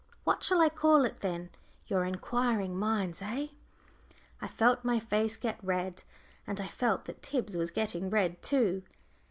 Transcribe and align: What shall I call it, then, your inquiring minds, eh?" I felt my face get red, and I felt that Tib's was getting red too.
What 0.23 0.41
shall 0.41 0.61
I 0.61 0.69
call 0.69 1.05
it, 1.05 1.19
then, 1.19 1.51
your 1.85 2.05
inquiring 2.05 2.75
minds, 2.75 3.21
eh?" 3.21 3.49
I 4.41 4.47
felt 4.47 4.83
my 4.83 4.97
face 4.99 5.37
get 5.37 5.63
red, 5.63 6.01
and 6.47 6.59
I 6.59 6.67
felt 6.69 7.05
that 7.05 7.21
Tib's 7.21 7.55
was 7.55 7.69
getting 7.69 8.09
red 8.09 8.41
too. 8.41 8.81